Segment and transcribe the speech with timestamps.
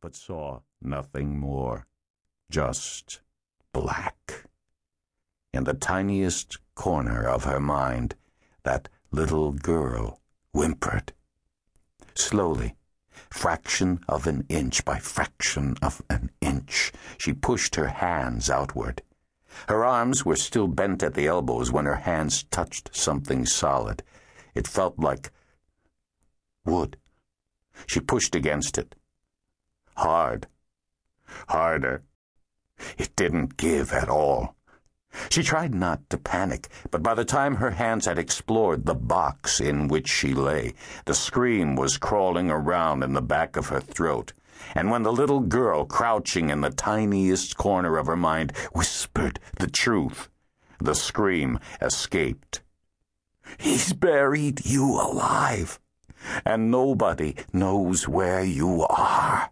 [0.00, 1.86] but saw nothing more.
[2.50, 3.20] Just
[3.72, 4.44] black.
[5.52, 8.14] In the tiniest corner of her mind,
[8.62, 10.20] that little girl
[10.52, 11.12] whimpered.
[12.14, 12.76] Slowly,
[13.30, 19.02] fraction of an inch by fraction of an inch, she pushed her hands outward.
[19.68, 24.02] Her arms were still bent at the elbows when her hands touched something solid.
[24.54, 25.32] It felt like
[26.64, 26.96] wood.
[27.86, 28.94] She pushed against it.
[29.98, 30.46] Hard.
[31.48, 32.04] Harder.
[32.96, 34.54] It didn't give at all.
[35.28, 39.58] She tried not to panic, but by the time her hands had explored the box
[39.58, 40.74] in which she lay,
[41.06, 44.34] the scream was crawling around in the back of her throat.
[44.72, 49.66] And when the little girl, crouching in the tiniest corner of her mind, whispered the
[49.66, 50.28] truth,
[50.78, 52.62] the scream escaped.
[53.58, 55.80] He's buried you alive,
[56.44, 59.50] and nobody knows where you are.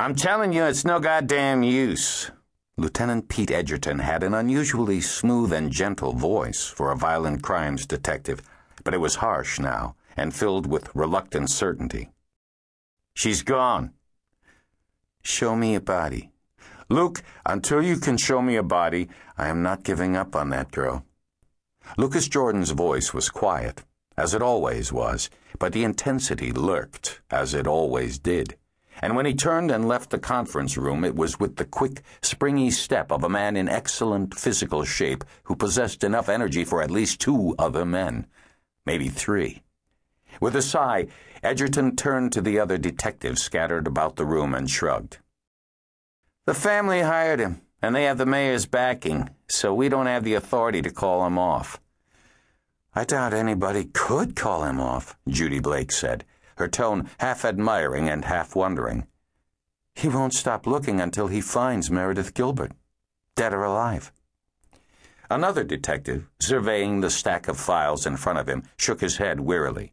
[0.00, 2.30] I'm telling you, it's no goddamn use.
[2.76, 8.40] Lieutenant Pete Edgerton had an unusually smooth and gentle voice for a violent crimes detective,
[8.84, 12.10] but it was harsh now and filled with reluctant certainty.
[13.14, 13.90] She's gone.
[15.24, 16.30] Show me a body.
[16.88, 20.70] Luke, until you can show me a body, I am not giving up on that
[20.70, 21.04] girl.
[21.96, 23.82] Lucas Jordan's voice was quiet,
[24.16, 28.56] as it always was, but the intensity lurked, as it always did
[29.00, 32.70] and when he turned and left the conference room, it was with the quick, springy
[32.70, 37.20] step of a man in excellent physical shape who possessed enough energy for at least
[37.20, 38.26] two other men,
[38.84, 39.62] maybe three.
[40.40, 41.06] With a sigh,
[41.42, 45.18] Edgerton turned to the other detectives scattered about the room and shrugged.
[46.46, 50.34] The family hired him, and they have the mayor's backing, so we don't have the
[50.34, 51.80] authority to call him off.
[52.94, 56.24] I doubt anybody could call him off, Judy Blake said
[56.58, 59.06] her tone half admiring and half wondering.
[59.94, 62.72] He won't stop looking until he finds Meredith Gilbert,
[63.34, 64.12] dead or alive.
[65.30, 69.92] Another detective, surveying the stack of files in front of him, shook his head wearily.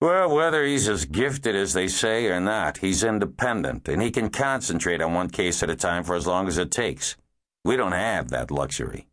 [0.00, 4.30] Well, whether he's as gifted as they say or not, he's independent, and he can
[4.30, 7.16] concentrate on one case at a time for as long as it takes.
[7.64, 9.08] We don't have that luxury.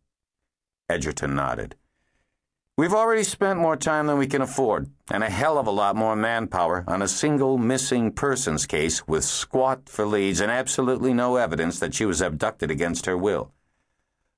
[0.88, 1.74] Edgerton nodded.
[2.78, 5.96] We've already spent more time than we can afford, and a hell of a lot
[5.96, 11.34] more manpower on a single missing persons case with squat for leads and absolutely no
[11.34, 13.50] evidence that she was abducted against her will.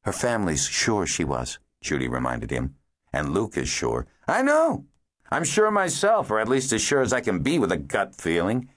[0.04, 2.76] Her family's sure she was, Judy reminded him.
[3.12, 4.06] And Luke is sure.
[4.26, 4.86] I know.
[5.30, 8.14] I'm sure myself, or at least as sure as I can be with a gut
[8.16, 8.70] feeling.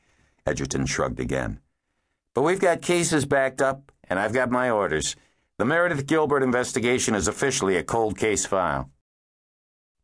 [0.46, 1.62] Edgerton shrugged again.
[2.34, 5.16] But we've got cases backed up, and I've got my orders.
[5.58, 8.90] The Meredith Gilbert investigation is officially a cold case file.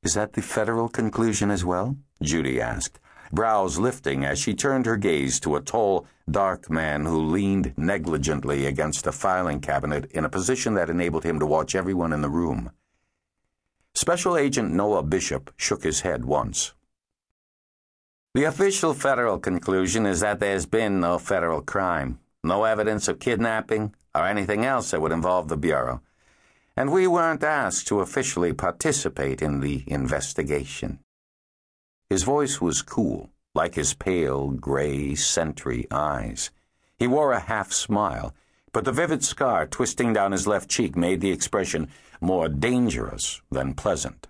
[0.02, 1.98] Is that the federal conclusion as well?
[2.22, 3.00] Judy asked,
[3.34, 8.66] brows lifting as she turned her gaze to a tall, dark man who leaned negligently
[8.66, 12.30] against a filing cabinet in a position that enabled him to watch everyone in the
[12.30, 12.72] room.
[13.94, 16.74] Special Agent Noah Bishop shook his head once.
[18.34, 23.94] The official federal conclusion is that there's been no federal crime, no evidence of kidnapping,
[24.16, 26.02] or anything else that would involve the Bureau
[26.80, 30.98] and we weren't asked to officially participate in the investigation.
[32.10, 36.52] His voice was cool, like his pale, gray, sentry eyes.
[36.98, 38.34] He wore a half smile,
[38.72, 41.90] but the vivid scar twisting down his left cheek made the expression
[42.22, 44.28] more dangerous than pleasant.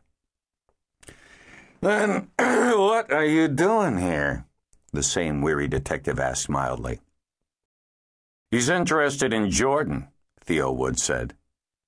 [1.81, 4.45] Then what are you doing here?
[4.91, 6.99] The same weary detective asked mildly.
[8.49, 10.07] He's interested in Jordan,
[10.41, 11.35] Theo Wood said.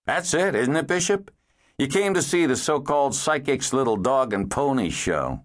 [0.05, 1.31] That's it, isn't it, Bishop?
[1.77, 5.41] You came to see the so called psychic's little dog and pony show.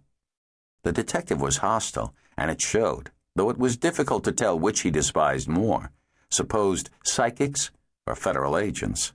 [0.82, 4.90] The detective was hostile, and it showed, though it was difficult to tell which he
[4.90, 5.90] despised more
[6.30, 7.70] supposed psychics
[8.06, 9.12] or federal agents.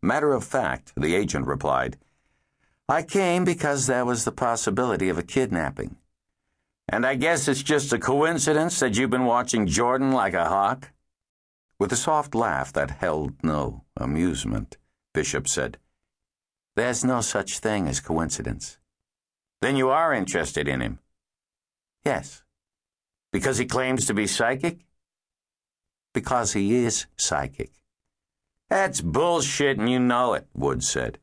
[0.00, 1.96] Matter of fact, the agent replied,
[2.88, 5.96] I came because there was the possibility of a kidnapping.
[6.88, 10.90] And I guess it's just a coincidence that you've been watching Jordan like a hawk?
[11.78, 14.76] With a soft laugh that held no amusement,
[15.14, 15.78] Bishop said,
[16.76, 18.78] There's no such thing as coincidence.
[19.60, 20.98] Then you are interested in him?
[22.04, 22.42] Yes.
[23.32, 24.80] Because he claims to be psychic?
[26.12, 27.70] Because he is psychic.
[28.68, 31.18] That's bullshit and you know it, Wood said.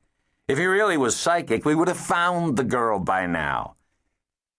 [0.48, 3.76] If he really was psychic, we would have found the girl by now.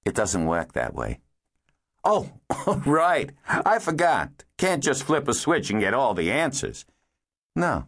[0.04, 1.20] It doesn't work that way.
[2.04, 2.30] Oh,
[2.86, 3.30] right.
[3.46, 4.44] I forgot.
[4.56, 6.84] Can't just flip a switch and get all the answers.
[7.56, 7.86] No.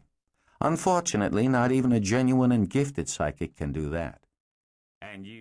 [0.65, 4.21] Unfortunately, not even a genuine and gifted psychic can do that.
[5.01, 5.41] And you.